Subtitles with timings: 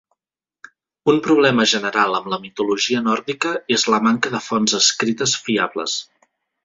[1.11, 6.01] Un problema general amb la mitologia nòrdica és la manca de fonts escrites fiables.